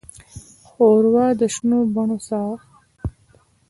[0.67, 2.57] ښوروا د شنو بڼو ساه ده.